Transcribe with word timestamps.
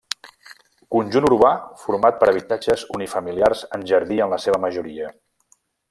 Conjunt 0.95 1.27
urbà 1.27 1.51
format 1.83 2.17
per 2.23 2.29
habitatges 2.31 2.87
unifamiliars 2.99 3.63
amb 3.79 3.89
jardí 3.93 4.19
en 4.27 4.35
la 4.37 4.41
seva 4.47 4.63
majoria. 4.65 5.13